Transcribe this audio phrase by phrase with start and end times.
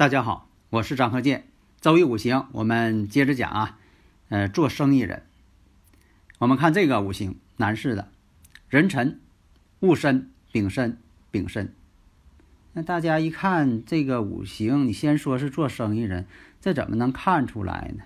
[0.00, 1.44] 大家好，我是张鹤剑。
[1.78, 3.78] 周易五行，我们接着讲啊。
[4.30, 5.24] 呃，做生意人，
[6.38, 8.08] 我们看这个五行，男士的，
[8.70, 9.20] 壬辰、
[9.80, 10.96] 戊申、丙申、
[11.30, 11.74] 丙申。
[12.72, 16.26] 那大家一看这个五行，你先说是做生意人，
[16.62, 18.04] 这怎么能看出来呢？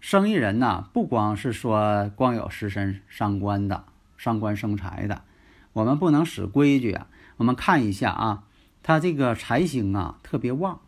[0.00, 3.84] 生意人呐，不光是说光有食神伤官的，
[4.16, 5.22] 伤官生财的，
[5.74, 7.06] 我们不能使规矩啊。
[7.36, 8.42] 我们看一下啊。
[8.86, 10.78] 他这个财星啊特别旺，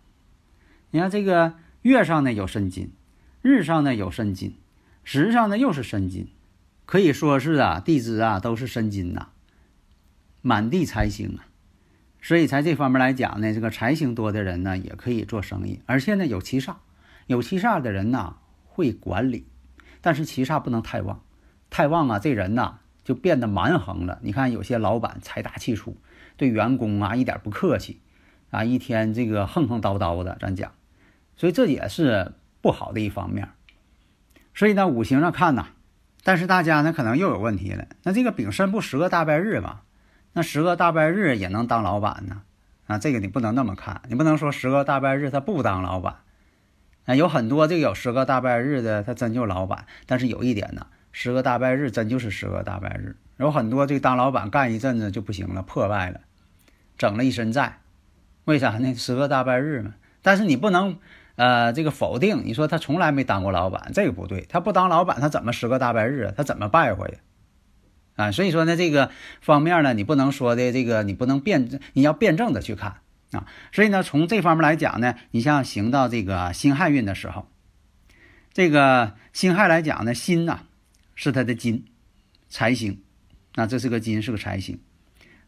[0.92, 2.92] 你看这个月上呢有申金，
[3.42, 4.54] 日上呢有申金，
[5.02, 6.28] 时上呢又是申金，
[6.86, 9.30] 可以说是啊地支啊都是申金呐，
[10.42, 11.46] 满地财星啊，
[12.22, 16.76] 所以在这方面来讲呢，这个财星多的人呢也可以做生意，而且呢有七煞，
[17.26, 19.44] 有七煞的人呢会管理，
[20.00, 21.20] 但是七煞不能太旺，
[21.68, 24.20] 太旺啊这人呐就变得蛮横了。
[24.22, 25.96] 你看有些老板财大气粗。
[26.38, 28.00] 对员工啊，一点不客气，
[28.50, 30.72] 啊，一天这个横横叨叨的，咱讲，
[31.36, 33.50] 所以这也是不好的一方面。
[34.54, 35.66] 所以呢，五行上看呐，
[36.24, 37.86] 但是大家呢可能又有问题了。
[38.04, 39.80] 那这个丙申不十个大拜日嘛？
[40.32, 42.42] 那十个大拜日也能当老板呢？
[42.86, 46.16] 啊，这个你不能那么看，你不能说十个大拜日他不当老板。
[47.04, 49.86] 啊，有很多这个有十个大拜日的，他真就老板。
[50.06, 56.20] 但是有一点呢，十个大拜日真就是十个大拜日，有很多这个当老板干一阵子就不行了，破败了。
[56.98, 57.78] 整了一身债，
[58.44, 58.94] 为啥呢？
[58.94, 59.94] 十个大拜日嘛。
[60.20, 60.98] 但是你不能，
[61.36, 62.42] 呃，这个否定。
[62.44, 64.44] 你说他从来没当过老板，这个不对。
[64.48, 66.34] 他不当老板，他怎么十个大拜日啊？
[66.36, 67.14] 他怎么败坏呀？
[68.16, 72.96] 啊，所以说呢，这个方面呢，你不能说的这个，你不能辩，你要辩证的去看
[73.30, 73.46] 啊。
[73.70, 77.46] 所以呢，从这方面来讲呢，你像行到这个辛亥运的时候，
[78.52, 80.62] 这个辛亥来讲呢，辛呐
[81.14, 81.84] 是他的金
[82.48, 83.00] 财星，
[83.54, 84.80] 那这是个金，是个财星。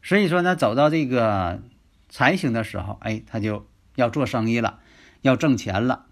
[0.03, 1.63] 所以说呢，走到这个
[2.09, 4.81] 财星的时候，哎，他就要做生意了，
[5.21, 6.07] 要挣钱了。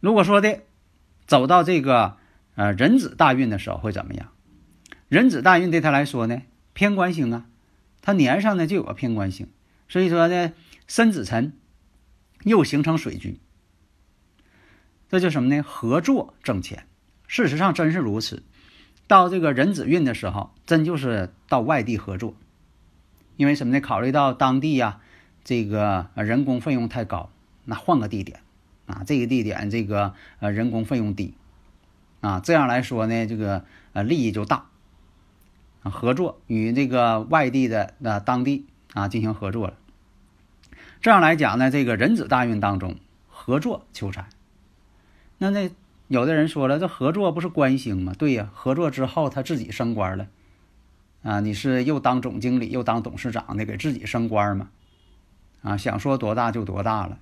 [0.00, 0.60] 如果说的
[1.26, 2.16] 走到这个
[2.54, 4.32] 呃壬子大运的时候会怎么样？
[5.08, 6.42] 壬子大运对他来说呢，
[6.72, 7.46] 偏官星啊，
[8.00, 9.48] 他年上呢就有个偏官星，
[9.88, 10.52] 所以说呢，
[10.86, 11.52] 申子辰
[12.44, 13.40] 又形成水局，
[15.08, 15.62] 这叫什么呢？
[15.62, 16.86] 合作挣钱。
[17.26, 18.42] 事实上真是如此。
[19.08, 22.34] 到这个壬子运的时候，真就是到外地合作，
[23.36, 23.80] 因为什么呢？
[23.80, 25.00] 考虑到当地呀，
[25.42, 27.30] 这个人工费用太高，
[27.64, 28.40] 那换个地点，
[28.86, 31.34] 啊，这个地点这个呃人工费用低，
[32.20, 33.64] 啊，这样来说呢，这个
[33.94, 34.66] 呃利益就大，
[35.82, 39.74] 啊，合作与这个外地的那当地啊进行合作了，
[41.00, 44.28] 这样来讲呢，这个壬子大运当中合作求财，
[45.38, 45.70] 那那。
[46.08, 48.14] 有的人说了，这合作不是官星吗？
[48.18, 50.26] 对呀，合作之后他自己升官了，
[51.22, 54.70] 啊，你是又当总经理又当董事长的，给自己升官嘛，
[55.62, 57.18] 啊，想说多大就多大了，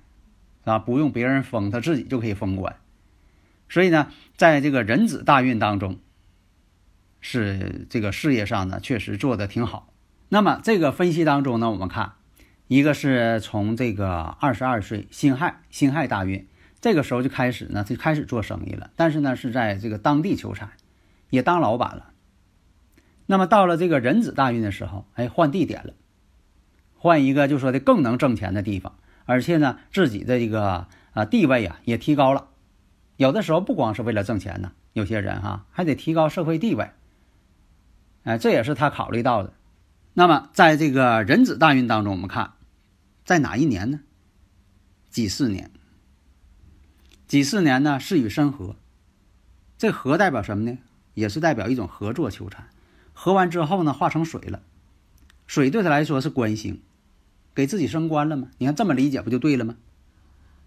[0.63, 2.77] 啊，不用别人封，他自己就可以封官。
[3.67, 5.99] 所以呢，在这个壬子大运当中，
[7.19, 9.91] 是这个事业上呢确实做的挺好。
[10.29, 12.13] 那么这个分析当中呢，我们看，
[12.67, 16.47] 一个是从这个二十二岁辛亥，辛亥大运。
[16.87, 18.91] 这个时候就开始呢，就开始做生意了。
[18.95, 20.69] 但是呢，是在这个当地求财，
[21.29, 22.13] 也当老板了。
[23.25, 25.93] 那么到了这个壬子大运的时候，哎，换地点了，
[26.95, 28.95] 换一个就说的更能挣钱的地方，
[29.25, 32.47] 而且呢，自己的这个啊地位啊也提高了。
[33.17, 36.89] 有的时候不光是为了挣钱呢，有些人哈还得提高社会地位。
[38.23, 39.51] 哎，这也是他考虑到的。
[40.13, 42.53] 那么在这个壬子大运当中，我们看
[43.25, 43.99] 在哪一年呢？
[45.09, 45.69] 几四年。
[47.27, 48.77] 己巳年呢，是与申合，
[49.77, 50.77] 这合代表什么呢？
[51.13, 52.69] 也是代表一种合作求财。
[53.11, 54.61] 合完之后呢，化成水了，
[55.45, 56.81] 水对他来说是官星，
[57.53, 58.47] 给自己升官了吗？
[58.59, 59.75] 你看这么理解不就对了吗？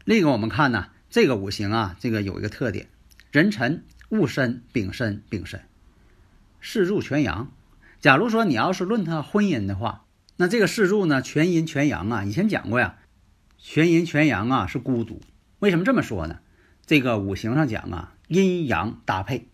[0.05, 2.89] 另一个我们看呢，这个五行啊，这个有一个特点：
[3.31, 5.62] 壬辰、戊申、丙申、丙申，
[6.61, 7.51] 四柱全阳。
[8.01, 10.05] 假如说你要是论他婚姻的话，
[10.37, 12.25] 那这个四柱呢，全阴全阳啊。
[12.25, 12.99] 以前讲过呀，
[13.57, 15.23] 全阴全阳啊是孤独。
[15.61, 16.41] 为什么这么说呢？
[16.91, 19.47] 这个五行上讲啊，阴阳搭配。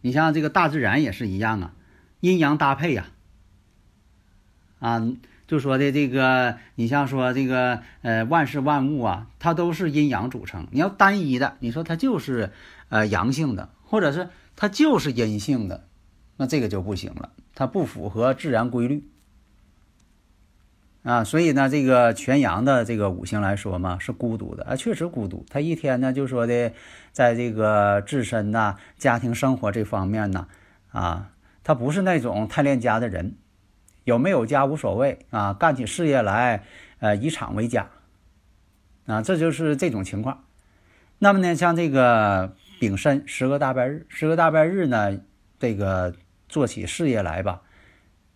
[0.00, 1.74] 你像这个大自然也是一样啊，
[2.20, 3.08] 阴阳搭配呀。
[4.78, 5.06] 啊，
[5.46, 10.66] 就说的这个，你像说这个，呃，万事万物啊，它都是阴阳组成。
[10.70, 12.52] 你要单一的，你说它就是
[12.88, 15.86] 呃阳性的，或者是它就是阴性的，
[16.38, 19.06] 那这个就不行了，它不符合自然规律。
[21.06, 25.46] 啊，所以呢，这个全阳的这个五行来说嘛，是孤独的啊，确实孤独。
[25.48, 26.72] 他一天呢，就说的，
[27.12, 30.48] 在这个自身呐、家庭生活这方面呢，
[30.90, 31.30] 啊，
[31.62, 33.36] 他不是那种太恋家的人，
[34.02, 36.64] 有没有家无所谓啊，干起事业来，
[36.98, 37.88] 呃，以厂为家，
[39.06, 40.42] 啊，这就是这种情况。
[41.20, 45.16] 那么呢，像这个丙申十个大拜日，十个大拜日呢，
[45.60, 46.16] 这个
[46.48, 47.62] 做起事业来吧，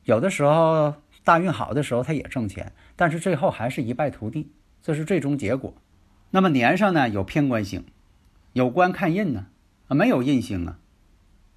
[0.04, 0.94] 有的时候。
[1.22, 4.50] 大运好的时候，他也挣钱，但是最后还是一败涂地，
[4.82, 5.74] 这是最终结果。
[6.30, 7.84] 那么年上呢有偏官星，
[8.52, 9.46] 有官看印呢，
[9.88, 10.78] 啊没有印星啊。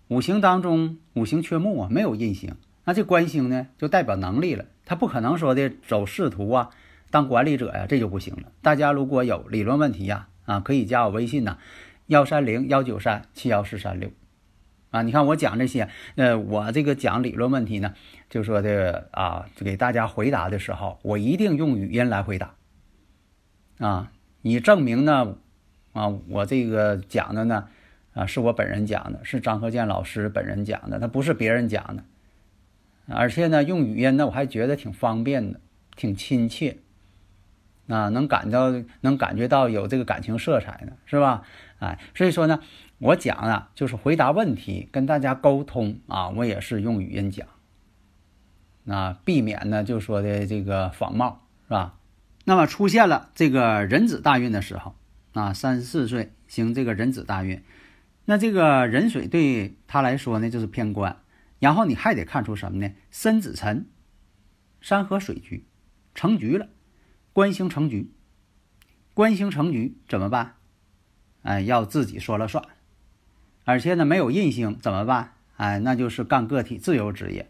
[0.09, 6.69] 五行当中五行缺木啊，没有印星，那这官星呢就代表能力了，他不可能说的走仕途啊，
[7.09, 8.51] 当管理者呀，这就不行了。
[8.61, 11.57] 大家如果有理论问题呀，啊可以加我微信呐，
[12.07, 14.11] 幺三零幺九三七幺四三六。
[14.93, 17.95] 啊，你看我讲这些，呃，我这个讲理论问题呢，
[18.29, 22.53] 就说的啊，给大家回答的时候，我一定用语音来回答。
[23.79, 24.11] 啊，
[24.43, 25.37] 你证明呢，
[25.93, 27.69] 啊，我这个讲的呢，
[28.13, 32.03] 啊，是我本人讲的，是张和建老师本人讲的，他不是别人讲的。
[33.07, 35.59] 而且呢，用语音呢，我还觉得挺方便的，
[35.95, 36.77] 挺亲切，
[37.87, 41.41] 啊，能感到能感觉到有这个感情色彩的，是吧？
[41.79, 42.59] 哎，所以说呢。
[43.03, 47.45] 我讲啊，就是回答问题，跟大家沟通啊，我也是用语音讲，
[48.85, 51.99] 那避免呢，就说的这个仿冒是吧？
[52.45, 54.95] 那么出现了这个壬子大运的时候
[55.33, 57.61] 啊，三十四岁行这个壬子大运，
[58.23, 61.17] 那这个壬水对他来说呢就是偏官，
[61.59, 62.93] 然后你还得看出什么呢？
[63.11, 63.85] 申子辰，
[64.79, 65.65] 山河水局
[66.15, 66.69] 成局了，
[67.33, 68.13] 官星成局，
[69.13, 70.55] 官星成局怎么办？
[71.41, 72.63] 哎，要自己说了算。
[73.65, 75.33] 而且呢，没有印星怎么办？
[75.55, 77.49] 哎，那就是干个体自由职业。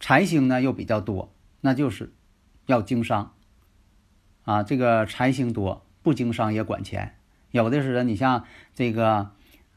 [0.00, 2.12] 财星呢又比较多，那就是
[2.66, 3.34] 要经商。
[4.44, 7.14] 啊，这个财星多，不经商也管钱。
[7.50, 8.44] 有的是你像
[8.74, 9.30] 这个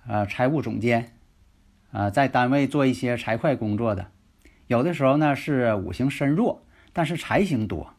[0.08, 1.16] 呃财务总监，
[1.92, 4.12] 啊，在单位做一些财会工作的，
[4.66, 7.94] 有的时候呢是五行身弱，但是财星多，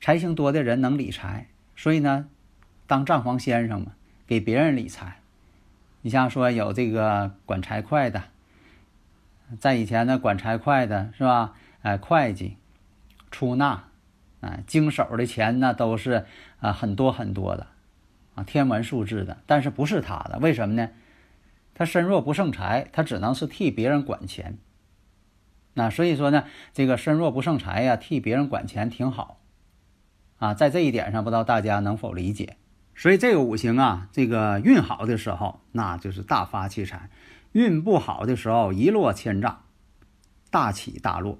[0.00, 2.28] 财星多的人能理财，所以呢，
[2.86, 3.92] 当账房先生嘛，
[4.26, 5.20] 给别人理财。
[6.06, 8.22] 你像说有这个管财会的，
[9.58, 11.54] 在以前呢，管财会的是吧？
[11.82, 12.56] 哎，会计、
[13.32, 13.82] 出纳，
[14.40, 16.24] 啊，经手的钱呢都是
[16.60, 17.66] 啊很多很多的，
[18.36, 19.38] 啊天文数字的。
[19.46, 20.38] 但是不是他的？
[20.38, 20.90] 为什么呢？
[21.74, 24.58] 他身弱不胜财，他只能是替别人管钱。
[25.74, 29.40] 那所以说呢，这个身弱不胜财呀，替别人管钱挺好，
[30.38, 32.56] 啊，在这一点上，不知道大家能否理解？
[32.98, 37.10] 所以这个五行啊，这个运好的时候，那就是大发气财；
[37.52, 39.64] 运不好的时候，一落千丈，
[40.50, 41.38] 大起大落。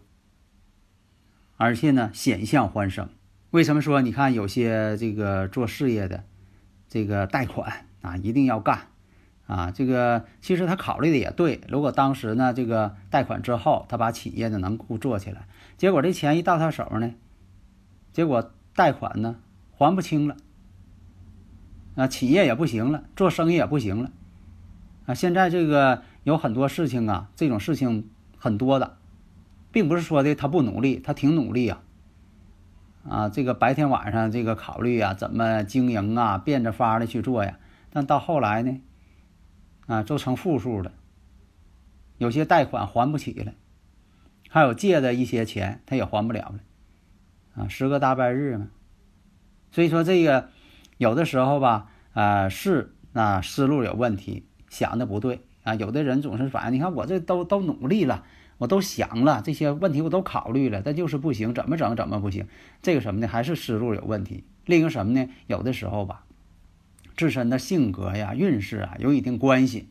[1.57, 3.09] 而且呢，险象环生。
[3.51, 6.25] 为什么说你看有些这个做事业的，
[6.91, 8.89] 这个贷款啊，一定要干
[9.47, 9.71] 啊？
[9.71, 11.63] 这个其实他考虑的也对。
[11.71, 17.15] 如果当时呢，这个贷款之后，他把企业呢能够做起来，结果这钱一到他手呢，
[18.13, 19.37] 结果贷款呢
[19.71, 20.37] 还不清了。
[21.97, 24.13] 啊，企业也不行了，做生意也不行了，
[25.07, 28.99] 啊，现在这个有很多事情啊，这种事情很多的，
[29.73, 31.83] 并不是说的他不努力，他挺努力啊，
[33.09, 37.59] 啊，这个白天晚上这个考虑啊，怎么经营啊，变着法的去做呀，
[37.91, 38.79] 但到后来呢，
[39.87, 40.93] 啊，都成负数了，
[42.19, 43.55] 有些贷款还不起了，
[44.51, 46.61] 还有借的一些钱他也还不了了，
[47.63, 48.69] 啊，十个大拜日嘛，
[49.73, 50.51] 所以说这个。
[50.99, 55.75] 有的时候吧，呃，是那思路有问题，想的不对啊。
[55.75, 58.25] 有的人总是反映，你看我这都都努力了，
[58.59, 62.47] 我都想了这些问题，我都考虑了，但就是不行，怎么整怎么不行？
[62.81, 63.29] 这个什么呢？
[63.29, 64.45] 还是思路有问题。
[64.65, 65.29] 另一个什么呢？
[65.47, 66.25] 有的时候吧，
[67.17, 69.91] 自身的性格呀、运势啊有一定关系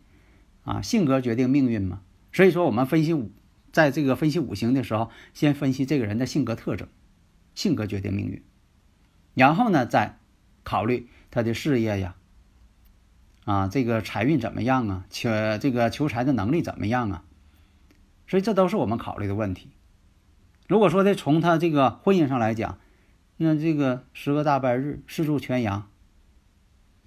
[0.63, 0.81] 啊。
[0.81, 2.01] 性格决定命运嘛。
[2.33, 3.31] 所以说，我们分析五，
[3.71, 6.87] 在这个分析五行的时候，先分析这个人的性格特征，
[7.53, 8.43] 性格决定命运，
[9.35, 10.17] 然后呢再。
[10.65, 12.15] 考虑他的事业呀，
[13.45, 15.05] 啊，这个财运怎么样啊？
[15.09, 15.29] 求
[15.61, 17.23] 这个求财的能力怎么样啊？
[18.27, 19.69] 所以这都是我们考虑的问题。
[20.67, 22.79] 如果说的从他这个婚姻上来讲，
[23.37, 25.87] 那这个十个大半日四柱全阳，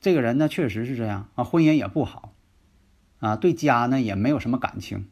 [0.00, 2.32] 这个人呢确实是这样啊，婚姻也不好
[3.18, 5.08] 啊，对家呢也没有什么感情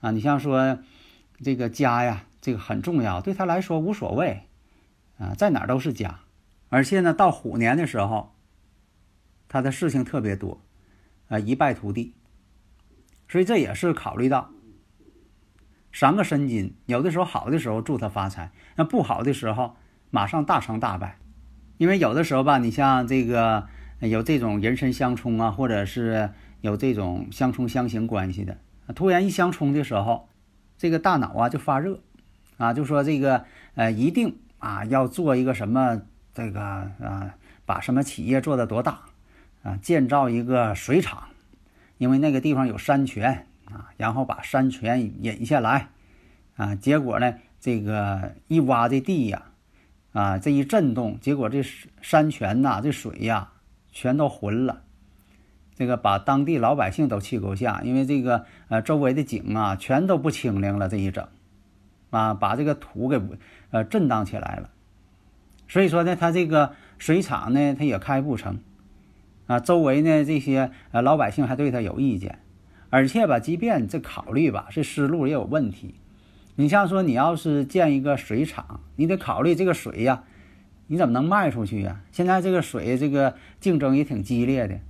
[0.00, 0.10] 啊。
[0.10, 0.80] 你像说
[1.40, 4.42] 这个家呀，这个很重要，对他来说无所谓
[5.18, 6.18] 啊，在哪儿都是家。
[6.68, 8.34] 而且呢，到虎年的时候，
[9.48, 10.60] 他的事情特别多
[11.28, 12.14] 啊，一败涂地。
[13.28, 14.50] 所以这也是考虑到
[15.92, 19.76] 三个申金，有的时候好的时候祝他发财，那不好的时候
[20.10, 21.18] 马上大成大败。
[21.76, 23.66] 因为有的时候吧，你像这个
[24.00, 28.58] 有这种人身相冲啊，或者是有这种相冲相刑关系的，
[28.94, 30.28] 突然一相冲的时候，
[30.76, 32.00] 这个大脑啊就发热
[32.56, 33.44] 啊，就说这个
[33.74, 36.02] 呃一定啊要做一个什么
[36.38, 37.34] 这个啊
[37.66, 39.00] 把什么企业做的多大
[39.64, 41.24] 啊，建造一个水厂，
[41.98, 45.88] 因为那个地方有山泉啊，然后把山泉引下来
[46.56, 49.42] 啊，结果呢这个一挖这地呀。
[50.12, 51.62] 啊，这一震动，结果这
[52.00, 53.50] 山泉呐，这水呀，
[53.92, 54.82] 全都浑了。
[55.76, 60.88] 这个把当地老百姓都气够呛，因为这个呃周围的井啊，全都不清灵了。
[60.88, 61.28] 这一整，
[62.10, 63.20] 啊，把这个土给
[63.70, 64.70] 呃震荡起来了。
[65.68, 68.58] 所以说呢，他这个水厂呢，他也开不成。
[69.46, 72.40] 啊，周围呢这些呃老百姓还对他有意见，
[72.90, 75.94] 而且吧，即便这考虑吧，这思路也有问题。
[76.56, 80.24] 你像说，你要是建一个水厂，你得考虑这个水呀，
[80.88, 82.00] 你怎么能卖出去呀？
[82.12, 84.80] 现在这个水这个竞争也挺激烈的，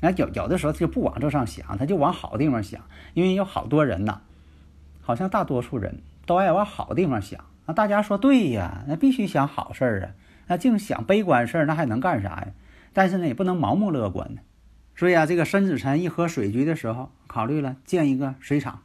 [0.00, 2.80] 那有有的时候他就不往这上想，他就往好地方想，
[3.12, 4.20] 因为有好多人呐，
[5.02, 7.44] 好像大多数人都爱往好地方想。
[7.68, 10.08] 那大家说对呀，那必须想好事儿啊，
[10.46, 12.48] 那净想悲观事儿，那还能干啥呀？
[12.94, 14.40] 但是呢，也不能盲目乐观呢。
[14.96, 18.80] 所以啊，这个申子辰一喝水局的时候，考虑了建一个水厂，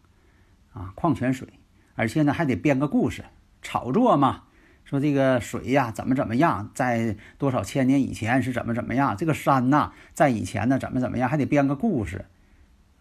[0.74, 1.48] 啊，矿泉水。
[1.96, 3.24] 而且呢，还得编个故事，
[3.62, 4.44] 炒作嘛。
[4.84, 9.16] 说这个水呀，怎么怎么样，在多少千年以前是怎么怎么样？
[9.16, 11.30] 这个山呐，在以前呢，怎么怎么样？
[11.30, 12.26] 还得编个故事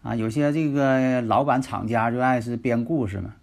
[0.01, 0.15] 啊。
[0.15, 3.33] 有些这个老板厂家就爱是编故事嘛。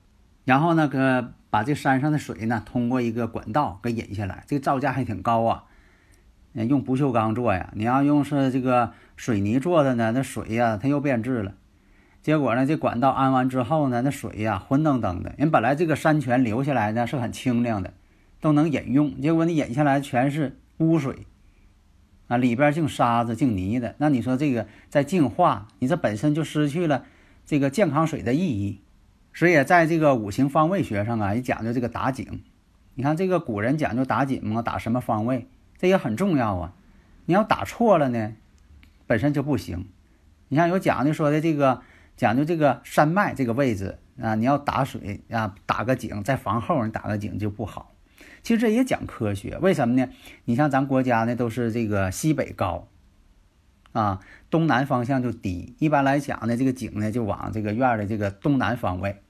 [0.47, 5.64] 然后呢，个把这山上的水呢，通过一个管道给引下来，这个造价还挺高啊。
[6.52, 11.54] 用不锈钢做呀，你要用是这个水泥做的呢，那水呀，它又变质了。
[12.23, 15.35] 结果呢，这管道安完之后呢，那水呀浑登登的。
[15.38, 17.95] 人本来这个山泉流下来呢是很清亮的，
[18.40, 19.21] 都能饮用。
[19.21, 21.26] 结果你引下来全是污水，
[22.26, 23.95] 啊，里边净沙子、净泥的。
[23.99, 27.04] 那你说这个在净化，你这本身就失去了
[27.47, 28.80] 这个健康水的意义。
[29.32, 32.42] 所以在这个五行方位学上啊，也讲究这个打井。
[32.94, 36.75] 你看这个古人讲究打井嘛，打什么方位，这也很重要啊。
[37.26, 38.32] 你要打错了呢，
[39.06, 39.87] 本身就不行。
[40.49, 41.82] 你像有讲究说的这个。
[42.16, 47.94] 讲究这个山脉这个位置啊，你要打水啊，打个井在房后，你打个井就不好。
[48.42, 50.06] 其实这也讲科学，为什么呢？
[50.44, 52.87] 你像咱国家呢，都是这个西北高
[53.92, 54.20] 啊，
[54.50, 55.75] 东南方向就低。
[55.78, 59.20] 一般来讲呢，这个井呢就往这个院的这个东南方位。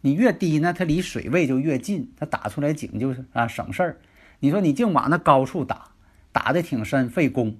[0.00, 3.96] 你越低呢，它离水位就越近，它打出来井就是啊省事儿。
[4.40, 5.92] 你说你净往那高处打，
[6.32, 7.56] 打的挺深费工，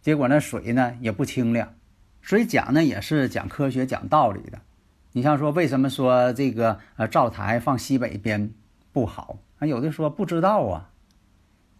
[0.00, 1.74] 结果那水呢也不清亮。
[2.22, 4.60] 所以讲呢，也是讲科学、讲道理的。
[5.10, 8.52] 你像说，为什么说这个呃灶台放西北边
[8.92, 9.38] 不好？
[9.58, 10.90] 啊，有的说不知道啊，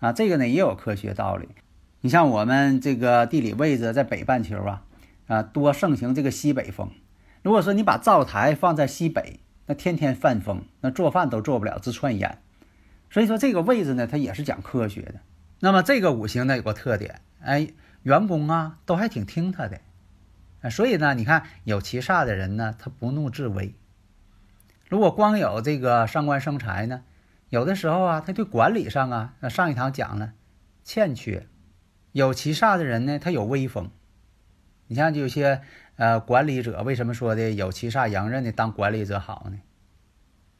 [0.00, 1.48] 啊，这个呢也有科学道理。
[2.04, 4.82] 你像我们这个地理位置在北半球啊，
[5.28, 6.90] 啊，多盛行这个西北风。
[7.42, 12.38] 如果说你把灶台放在西北，那天天犯风，那做饭都做不了，直串烟。
[13.08, 15.14] 所以说这个位置呢，它也是讲科学的。
[15.60, 17.68] 那么这个五行呢有个特点，哎，
[18.02, 19.80] 员工啊都还挺听他的。
[20.62, 23.76] 啊，所以呢，你看有七煞的人呢，他不怒自威。
[24.88, 27.04] 如果光有这个上官生财呢，
[27.48, 30.32] 有的时候啊，他对管理上啊，那上一堂讲了，
[30.82, 31.46] 欠缺。
[32.12, 33.90] 有七煞的人呢，他有威风。
[34.86, 35.62] 你像有些
[35.96, 39.58] 呃管理者，为什么说的有七煞阳刃的当管理者好呢？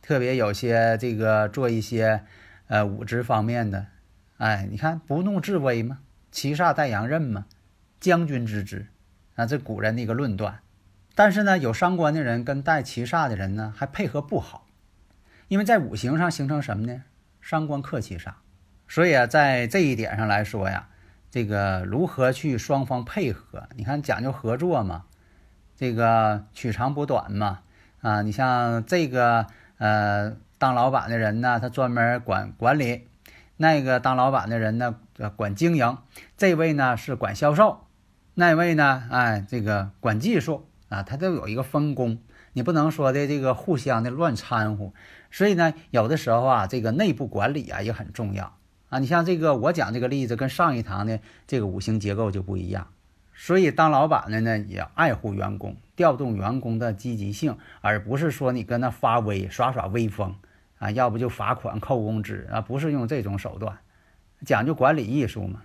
[0.01, 2.25] 特别有些这个做一些
[2.67, 3.87] 呃武职方面的，
[4.39, 7.47] 哎，你看不怒自威嘛，七煞带阳刃嘛，
[8.01, 8.89] 将军之职。
[9.35, 10.61] 啊，这古人的一个论断，
[11.15, 14.67] 但是呢，有伤官的人跟带七煞的人呢，还配合不好，
[15.49, 17.03] 因为在五行上形成什么呢？
[17.41, 18.35] 伤官克七煞，
[18.87, 20.91] 所以啊，在这一点上来说呀，
[21.33, 23.67] 这个如何去双方配合？
[23.75, 25.05] 你看讲究合作嘛，
[25.75, 27.61] 这个取长补短嘛，
[28.03, 29.47] 啊，你像这个
[29.79, 33.07] 呃，当老板的人呢，他专门管管理；
[33.57, 34.97] 那个当老板的人呢，
[35.35, 35.97] 管经营；
[36.37, 37.87] 这位呢是管销售。
[38.35, 39.05] 那位呢？
[39.11, 42.19] 哎，这个管技术啊，他都有一个分工，
[42.53, 44.93] 你不能说的这个互相的乱掺和。
[45.31, 48.55] 所以呢，有的时候啊，这个内部管理啊也很重要
[48.93, 48.99] 啊。
[48.99, 52.89] 你像这个我讲这个例子，跟上一堂的这个五行结构就不一样
[53.35, 60.37] 所以当老板的呢，也爱护员工，调动员工的积极性，而不是说你跟他发威耍耍威风
[60.79, 63.79] 啊，要不就罚款扣工资啊，不是用这种手段，
[64.45, 65.63] 讲究管理艺术嘛。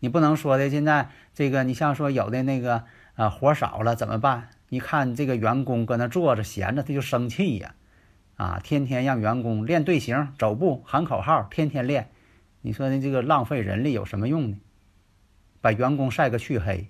[0.00, 2.84] 你不能说的现在这个，你像说有的那个
[3.14, 4.48] 啊活少了怎么办？
[4.70, 7.74] 你看这个员工搁那坐着闲着，他就生气呀，
[8.36, 12.08] 啊，天天让员工练队形、走步、喊口号，天天练，
[12.62, 14.58] 你说的这个浪费人力有什么用呢？
[15.60, 16.88] 把员工晒个黢黑，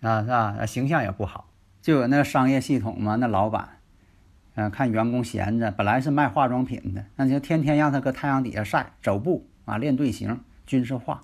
[0.00, 0.66] 啊是吧？
[0.66, 1.48] 形象也不好。
[1.80, 3.80] 就有那个商业系统嘛，那老板，
[4.54, 11.22] 嗯，看员工闲着，本来是卖化妆品的，那就天天让他搁太阳底下晒、走步啊，练队形，军事化。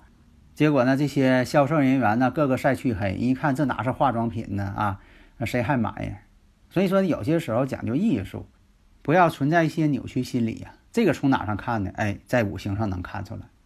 [0.53, 4.65] 结果呢，这些销售人员呢，个个晒黢黑，一看这哪是化妆品呢？
[4.75, 4.99] 啊，
[5.45, 6.19] 谁还买呀？
[6.69, 8.45] 所以说，有些时候讲究艺术，
[9.01, 10.73] 不要存在一些扭曲心理呀。
[10.91, 11.91] 这个从哪上看呢？
[11.95, 13.41] 哎，在五行上能看出来。